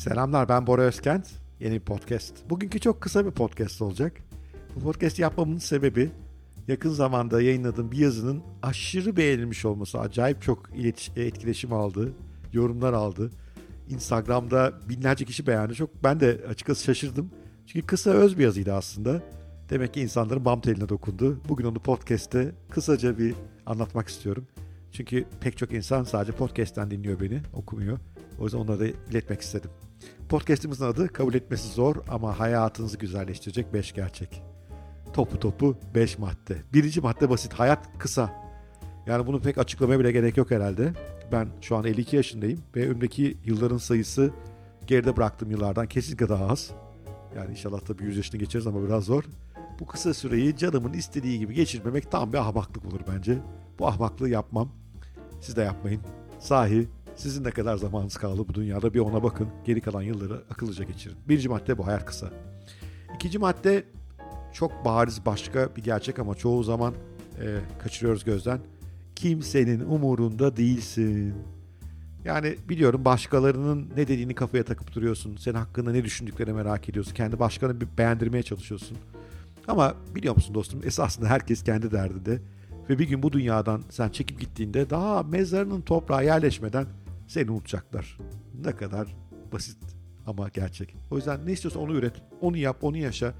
Selamlar 0.00 0.48
ben 0.48 0.66
Bora 0.66 0.82
Özkent. 0.82 1.26
Yeni 1.60 1.74
bir 1.74 1.80
podcast. 1.80 2.50
Bugünkü 2.50 2.80
çok 2.80 3.00
kısa 3.00 3.26
bir 3.26 3.30
podcast 3.30 3.82
olacak. 3.82 4.12
Bu 4.76 4.80
podcast 4.80 5.18
yapmamın 5.18 5.58
sebebi 5.58 6.10
yakın 6.68 6.90
zamanda 6.90 7.42
yayınladığım 7.42 7.92
bir 7.92 7.98
yazının 7.98 8.42
aşırı 8.62 9.16
beğenilmiş 9.16 9.64
olması. 9.64 10.00
Acayip 10.00 10.42
çok 10.42 10.70
iletiş- 10.76 11.20
etkileşim 11.20 11.72
aldı, 11.72 12.12
yorumlar 12.52 12.92
aldı. 12.92 13.30
Instagram'da 13.88 14.72
binlerce 14.88 15.24
kişi 15.24 15.46
beğendi. 15.46 15.74
Çok 15.74 16.04
ben 16.04 16.20
de 16.20 16.40
açıkçası 16.48 16.84
şaşırdım. 16.84 17.30
Çünkü 17.66 17.86
kısa 17.86 18.10
öz 18.10 18.38
bir 18.38 18.44
yazıydı 18.44 18.72
aslında. 18.72 19.22
Demek 19.70 19.94
ki 19.94 20.00
insanların 20.00 20.44
bam 20.44 20.60
teline 20.60 20.88
dokundu. 20.88 21.40
Bugün 21.48 21.64
onu 21.64 21.78
podcast'te 21.78 22.54
kısaca 22.70 23.18
bir 23.18 23.34
anlatmak 23.66 24.08
istiyorum. 24.08 24.46
Çünkü 24.92 25.24
pek 25.40 25.56
çok 25.56 25.72
insan 25.72 26.04
sadece 26.04 26.32
podcast'ten 26.32 26.90
dinliyor 26.90 27.20
beni, 27.20 27.40
okumuyor. 27.52 27.98
O 28.38 28.44
yüzden 28.44 28.58
onlara 28.58 28.80
da 28.80 28.86
iletmek 28.86 29.40
istedim. 29.40 29.70
Podcast'imizin 30.30 30.84
adı 30.84 31.08
kabul 31.08 31.34
etmesi 31.34 31.68
zor 31.68 31.96
ama 32.08 32.38
hayatınızı 32.38 32.98
güzelleştirecek 32.98 33.74
5 33.74 33.92
gerçek. 33.92 34.42
Topu 35.12 35.40
topu 35.40 35.76
5 35.94 36.18
madde. 36.18 36.62
Birinci 36.72 37.00
madde 37.00 37.30
basit. 37.30 37.52
Hayat 37.52 37.98
kısa. 37.98 38.30
Yani 39.06 39.26
bunu 39.26 39.40
pek 39.40 39.58
açıklamaya 39.58 40.00
bile 40.00 40.12
gerek 40.12 40.36
yok 40.36 40.50
herhalde. 40.50 40.92
Ben 41.32 41.48
şu 41.60 41.76
an 41.76 41.84
52 41.84 42.16
yaşındayım 42.16 42.60
ve 42.76 42.88
önümdeki 42.88 43.36
yılların 43.44 43.76
sayısı 43.76 44.30
geride 44.86 45.16
bıraktığım 45.16 45.50
yıllardan 45.50 45.86
kesinlikle 45.86 46.28
daha 46.28 46.46
az. 46.46 46.70
Yani 47.36 47.50
inşallah 47.50 47.80
tabii 47.80 48.04
100 48.04 48.16
yaşını 48.16 48.40
geçeriz 48.40 48.66
ama 48.66 48.84
biraz 48.86 49.04
zor. 49.04 49.24
Bu 49.80 49.86
kısa 49.86 50.14
süreyi 50.14 50.56
canımın 50.56 50.92
istediği 50.92 51.38
gibi 51.38 51.54
geçirmemek 51.54 52.10
tam 52.10 52.32
bir 52.32 52.38
ahmaklık 52.38 52.86
olur 52.86 53.00
bence. 53.14 53.38
Bu 53.78 53.88
ahmaklığı 53.88 54.28
yapmam. 54.28 54.68
Siz 55.40 55.56
de 55.56 55.62
yapmayın. 55.62 56.00
Sahi 56.38 56.88
sizin 57.20 57.44
ne 57.44 57.50
kadar 57.50 57.76
zamanınız 57.76 58.16
kaldı 58.16 58.44
bu 58.48 58.54
dünyada 58.54 58.94
bir 58.94 58.98
ona 58.98 59.22
bakın. 59.22 59.48
Geri 59.64 59.80
kalan 59.80 60.02
yılları 60.02 60.42
akıllıca 60.50 60.84
geçirin. 60.84 61.16
Birinci 61.28 61.48
madde 61.48 61.78
bu 61.78 61.86
hayat 61.86 62.04
kısa. 62.06 62.30
İkinci 63.14 63.38
madde 63.38 63.84
çok 64.52 64.84
bariz 64.84 65.26
başka 65.26 65.76
bir 65.76 65.82
gerçek 65.82 66.18
ama 66.18 66.34
çoğu 66.34 66.62
zaman 66.62 66.94
e, 67.40 67.58
kaçırıyoruz 67.78 68.24
gözden. 68.24 68.60
Kimsenin 69.16 69.80
umurunda 69.80 70.56
değilsin. 70.56 71.34
Yani 72.24 72.56
biliyorum 72.68 73.04
başkalarının 73.04 73.90
ne 73.96 74.08
dediğini 74.08 74.34
kafaya 74.34 74.64
takıp 74.64 74.94
duruyorsun. 74.94 75.36
Senin 75.36 75.56
hakkında 75.56 75.92
ne 75.92 76.04
düşündüklerini 76.04 76.54
merak 76.54 76.88
ediyorsun. 76.88 77.14
Kendi 77.14 77.38
başkanı 77.38 77.80
bir 77.80 77.88
beğendirmeye 77.98 78.42
çalışıyorsun. 78.42 78.96
Ama 79.68 79.94
biliyor 80.14 80.34
musun 80.34 80.54
dostum 80.54 80.80
esasında 80.84 81.26
herkes 81.26 81.62
kendi 81.62 81.90
derdinde. 81.90 82.40
Ve 82.90 82.98
bir 82.98 83.08
gün 83.08 83.22
bu 83.22 83.32
dünyadan 83.32 83.82
sen 83.90 84.08
çekip 84.08 84.40
gittiğinde 84.40 84.90
daha 84.90 85.22
mezarının 85.22 85.80
toprağa 85.80 86.22
yerleşmeden 86.22 86.86
seni 87.30 87.50
unutacaklar. 87.50 88.18
Ne 88.64 88.76
kadar 88.76 89.16
basit 89.52 89.78
ama 90.26 90.48
gerçek. 90.48 90.96
O 91.10 91.16
yüzden 91.16 91.46
ne 91.46 91.52
istiyorsan 91.52 91.82
onu 91.82 91.94
üret, 91.94 92.14
onu 92.40 92.56
yap, 92.56 92.84
onu 92.84 92.96
yaşa. 92.96 93.34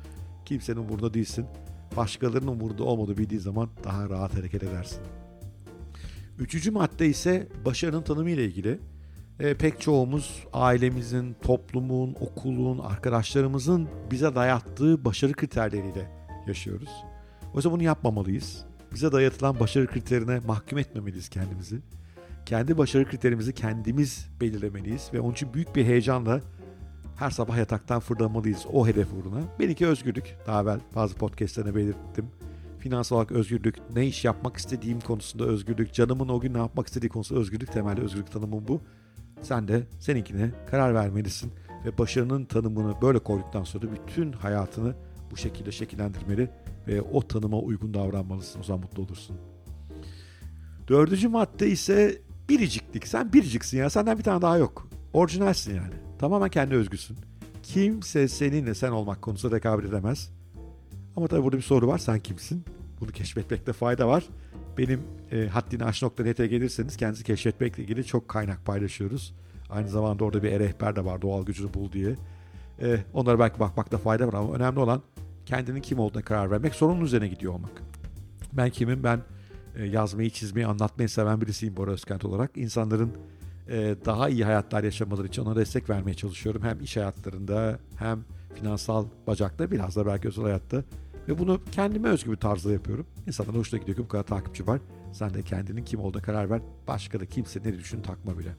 Kimsenin 0.45 0.77
umurunda 0.77 1.15
değilsin. 1.15 1.47
Başkalarının 1.97 2.47
umurunda 2.47 2.85
olmadığı 2.85 3.19
bildiği 3.19 3.41
zaman 3.41 3.71
daha 3.85 4.09
rahat 4.09 4.35
hareket 4.35 4.63
edersin. 4.63 5.01
Üçüncü 6.39 6.71
madde 6.71 7.07
ise 7.07 7.49
başarının 7.65 8.03
tanımı 8.03 8.31
ile 8.31 8.45
ilgili. 8.45 8.79
E, 9.41 9.55
pek 9.55 9.81
çoğumuz 9.81 10.45
ailemizin, 10.53 11.37
toplumun, 11.43 12.17
okulun, 12.21 12.79
arkadaşlarımızın 12.79 13.89
bize 14.11 14.35
dayattığı 14.35 15.05
başarı 15.05 15.33
kriterleriyle 15.33 16.11
yaşıyoruz. 16.47 16.91
O 17.55 17.57
yüzden 17.57 17.73
bunu 17.73 17.83
yapmamalıyız. 17.83 18.65
Bize 18.95 19.13
dayatılan 19.13 19.61
başarı 19.61 19.87
kriterine 19.87 20.39
mahkum 20.39 20.79
etmemeliyiz 20.79 21.29
kendimizi. 21.29 21.81
Kendi 22.51 22.79
başarı 22.79 23.05
kriterimizi 23.05 23.55
kendimiz 23.55 24.29
belirlemeliyiz 24.41 25.11
ve 25.13 25.21
onun 25.21 25.33
için 25.33 25.55
büyük 25.55 25.77
bir 25.77 25.85
heyecanla 25.85 26.41
her 27.17 27.31
sabah 27.31 27.57
yataktan 27.57 28.01
fırlamalıyız 28.01 28.67
o 28.73 28.87
hedef 28.87 29.09
uğruna. 29.13 29.41
Benimki 29.59 29.87
özgürlük. 29.87 30.37
Daha 30.47 30.63
evvel 30.63 30.81
bazı 30.95 31.15
podcastlerine 31.15 31.75
belirttim. 31.75 32.27
Finansal 32.79 33.17
olarak 33.17 33.33
özgürlük, 33.33 33.77
ne 33.95 34.07
iş 34.07 34.25
yapmak 34.25 34.57
istediğim 34.57 35.01
konusunda 35.01 35.45
özgürlük, 35.45 35.95
canımın 35.95 36.29
o 36.29 36.41
gün 36.41 36.55
ne 36.55 36.59
yapmak 36.59 36.87
istediği 36.87 37.09
konusunda 37.09 37.41
özgürlük, 37.41 37.73
temelli 37.73 38.01
özgürlük 38.01 38.33
tanımım 38.33 38.69
bu. 38.69 38.81
Sen 39.43 39.69
de 39.69 39.83
seninkine 40.01 40.51
karar 40.71 40.95
vermelisin 40.95 41.53
ve 41.85 41.99
başarının 41.99 42.45
tanımını 42.45 43.03
böyle 43.03 43.19
koyduktan 43.19 43.65
sonra 43.65 43.87
bütün 43.93 44.33
hayatını 44.33 44.95
bu 45.31 45.37
şekilde 45.37 45.73
şekillendirmeli 45.73 46.51
ve 46.89 47.03
o 47.03 47.23
tanıma 47.23 47.59
uygun 47.59 47.95
davranmalısın. 47.95 48.61
O 48.61 48.63
zaman 48.63 48.81
mutlu 48.81 49.03
olursun. 49.03 49.37
Dördüncü 50.89 51.29
madde 51.29 51.69
ise 51.69 52.21
biriciklik. 52.51 53.07
Sen 53.07 53.33
biriciksin 53.33 53.79
ya. 53.79 53.91
Senden 53.91 54.19
bir 54.19 54.23
tane 54.23 54.43
daha 54.43 54.57
yok. 54.57 54.89
Orijinalsin 55.13 55.75
yani. 55.75 55.95
Tamamen 56.19 56.49
kendi 56.49 56.75
özgüsün. 56.75 57.17
Kimse 57.63 58.29
seninle 58.29 58.75
sen 58.75 58.91
olmak 58.91 59.23
konusunda 59.23 59.57
rekabet 59.57 59.85
edemez. 59.85 60.31
Ama 61.17 61.29
tabii 61.29 61.43
burada 61.43 61.57
bir 61.57 61.63
soru 61.63 61.87
var. 61.87 61.99
Sen 61.99 62.21
kimsin? 62.21 62.65
Bunu 63.01 63.11
keşfetmekte 63.11 63.73
fayda 63.73 64.09
var. 64.09 64.25
Benim 64.79 65.03
e, 65.33 65.47
haddinaş.net'e 65.47 66.47
gelirseniz 66.47 66.97
kendinizi 66.97 67.25
keşfetmekle 67.25 67.83
ilgili 67.83 68.05
çok 68.05 68.29
kaynak 68.29 68.67
paylaşıyoruz. 68.67 69.35
Aynı 69.71 69.89
zamanda 69.89 70.25
orada 70.25 70.43
bir 70.43 70.53
e-rehber 70.53 70.97
de 70.97 71.05
var 71.05 71.23
doğal 71.23 71.47
gücünü 71.47 71.75
bul 71.75 71.93
diye. 71.93 72.17
E, 72.83 72.99
onlara 73.15 73.39
belki 73.39 73.61
bakmakta 73.61 73.99
fayda 73.99 74.29
var 74.29 74.33
ama 74.33 74.55
önemli 74.55 74.81
olan 74.81 75.03
kendinin 75.47 75.81
kim 75.81 75.99
olduğuna 75.99 76.23
karar 76.23 76.51
vermek, 76.51 76.75
sorunun 76.75 77.05
üzerine 77.05 77.29
gidiyor 77.29 77.53
olmak. 77.53 77.83
Ben 78.53 78.71
kimim? 78.71 79.05
Ben 79.05 79.21
yazmayı, 79.79 80.31
çizmeyi, 80.31 80.67
anlatmayı 80.67 81.09
seven 81.09 81.41
birisiyim 81.41 81.77
Bora 81.77 81.91
Özkent 81.91 82.25
olarak. 82.25 82.57
İnsanların 82.57 83.13
e, 83.69 83.97
daha 84.05 84.29
iyi 84.29 84.45
hayatlar 84.45 84.85
yaşamaları 84.85 85.27
için 85.27 85.43
ona 85.43 85.57
destek 85.57 85.91
vermeye 85.91 86.15
çalışıyorum. 86.15 86.63
Hem 86.63 86.81
iş 86.81 86.97
hayatlarında 86.97 87.79
hem 87.97 88.25
finansal 88.55 89.07
bacakta 89.27 89.71
biraz 89.71 89.97
da 89.97 90.07
belki 90.07 90.29
özel 90.29 90.45
hayatta. 90.45 90.85
Ve 91.29 91.39
bunu 91.39 91.61
kendime 91.73 92.09
özgü 92.09 92.31
bir 92.31 92.37
tarzda 92.37 92.73
yapıyorum. 92.73 93.07
İnsanların 93.27 93.59
hoşuna 93.59 93.81
gidiyor 93.81 93.97
ki 93.97 94.05
bu 94.05 94.09
kadar 94.09 94.23
takipçi 94.23 94.67
var. 94.67 94.81
Sen 95.13 95.35
de 95.35 95.43
kendinin 95.43 95.85
kim 95.85 96.01
olduğuna 96.01 96.23
karar 96.23 96.51
ver. 96.51 96.61
Başka 96.89 97.21
da 97.21 97.27
kimse 97.27 97.61
ne 97.65 97.79
düşün 97.79 98.03
takma 98.03 98.39
bile. 98.39 98.57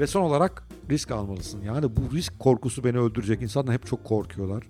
Ve 0.00 0.06
son 0.06 0.20
olarak 0.22 0.68
risk 0.90 1.10
almalısın. 1.10 1.62
Yani 1.62 1.96
bu 1.96 2.16
risk 2.16 2.38
korkusu 2.38 2.84
beni 2.84 2.98
öldürecek. 2.98 3.42
İnsanlar 3.42 3.74
hep 3.74 3.86
çok 3.86 4.04
korkuyorlar. 4.04 4.64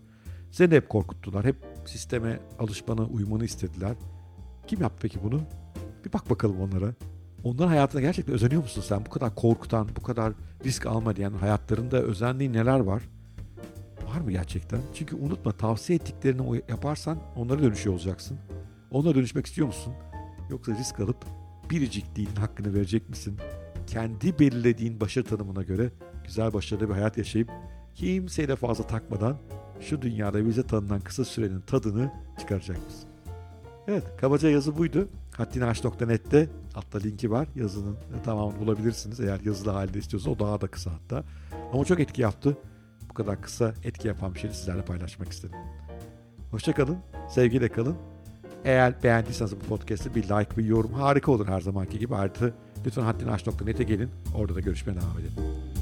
Seni 0.51 0.71
de 0.71 0.77
hep 0.77 0.89
korkuttular. 0.89 1.45
Hep 1.45 1.57
sisteme 1.87 2.41
alışmanı, 2.59 3.07
uymanı 3.07 3.45
istediler. 3.45 3.97
Kim 4.67 4.81
yaptı 4.81 4.99
peki 5.03 5.23
bunu? 5.23 5.41
Bir 6.05 6.13
bak 6.13 6.31
bakalım 6.31 6.61
onlara. 6.61 6.95
Onların 7.45 7.69
hayatına 7.69 8.01
gerçekten 8.01 8.35
özeniyor 8.35 8.63
musun 8.63 8.83
sen? 8.83 9.07
Bu 9.07 9.11
kadar 9.11 9.35
korkutan, 9.35 9.89
bu 9.97 10.03
kadar 10.03 10.33
risk 10.65 10.87
alma 10.87 11.17
diyen 11.17 11.33
hayatlarında 11.33 12.03
özendiğin 12.03 12.53
neler 12.53 12.81
var? 12.81 13.03
Var 14.15 14.21
mı 14.21 14.31
gerçekten? 14.31 14.81
Çünkü 14.95 15.17
unutma 15.17 15.53
tavsiye 15.53 15.97
ettiklerini 15.97 16.63
yaparsan 16.69 17.19
onlara 17.37 17.63
dönüşüyor 17.63 17.95
olacaksın. 17.95 18.39
Onlara 18.91 19.15
dönüşmek 19.15 19.47
istiyor 19.47 19.67
musun? 19.67 19.93
Yoksa 20.51 20.73
risk 20.73 21.01
alıp 21.01 21.25
biricikliğin 21.71 22.37
hakkını 22.37 22.75
verecek 22.75 23.09
misin? 23.09 23.39
Kendi 23.87 24.39
belirlediğin 24.39 25.01
başarı 25.01 25.25
tanımına 25.25 25.63
göre 25.63 25.91
güzel 26.25 26.53
başarılı 26.53 26.89
bir 26.89 26.95
hayat 26.95 27.19
yaşayıp 27.19 27.51
kimseyle 27.95 28.57
fazla 28.57 28.87
takmadan 28.87 29.37
şu 29.81 30.03
dünyada 30.03 30.47
bize 30.47 30.63
tanınan 30.63 31.01
kısa 31.01 31.25
sürenin 31.25 31.61
tadını 31.61 32.13
çıkaracak 32.39 32.85
mısın? 32.85 33.14
Evet 33.89 34.05
kabaca 34.17 34.51
yazı 34.51 34.79
buydu. 34.79 35.09
Haddinaş.net'te 35.37 36.49
altta 36.75 36.99
linki 36.99 37.31
var. 37.31 37.49
Yazının 37.55 37.97
tamamını 38.25 38.61
bulabilirsiniz. 38.61 39.21
Eğer 39.21 39.41
yazılı 39.41 39.71
halde 39.71 39.99
istiyorsanız 39.99 40.37
o 40.37 40.45
daha 40.45 40.61
da 40.61 40.67
kısa 40.67 40.91
hatta. 40.93 41.25
Ama 41.73 41.85
çok 41.85 42.01
etki 42.01 42.23
yaptı. 42.23 42.57
Bu 43.11 43.15
kadar 43.15 43.43
kısa 43.43 43.75
etki 43.85 44.09
yapan 44.09 44.35
bir 44.35 44.39
şeyi 44.39 44.55
sizlerle 44.55 44.85
paylaşmak 44.85 45.33
istedim. 45.33 45.57
Hoşçakalın. 46.51 46.99
Sevgiyle 47.31 47.69
kalın. 47.69 47.97
Eğer 48.65 49.03
beğendiyseniz 49.03 49.57
bu 49.57 49.59
podcast'ı 49.59 50.15
bir 50.15 50.23
like, 50.23 50.57
bir 50.57 50.65
yorum 50.65 50.93
harika 50.93 51.33
olur 51.33 51.49
her 51.49 51.61
zamanki 51.61 51.99
gibi. 51.99 52.15
Artı 52.15 52.55
lütfen 52.87 53.03
haddinaş.net'e 53.03 53.85
gelin. 53.85 54.11
Orada 54.37 54.55
da 54.55 54.61
görüşmeye 54.61 54.97
devam 55.01 55.19
edelim. 55.19 55.74